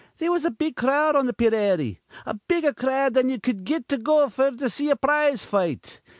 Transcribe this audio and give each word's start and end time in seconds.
They 0.17 0.29
was 0.29 0.45
a 0.45 0.49
big 0.49 0.75
crowd 0.77 1.15
on 1.15 1.27
th' 1.27 1.37
peerary, 1.37 1.99
a 2.25 2.33
bigger 2.33 2.73
crowd 2.73 3.13
than 3.13 3.29
ye 3.29 3.37
cud 3.37 3.63
get 3.65 3.87
to 3.89 3.99
go 3.99 4.25
f'r 4.25 4.57
to 4.57 4.67
see 4.67 4.89
a 4.89 4.95
prize 4.95 5.45
fight. 5.45 6.01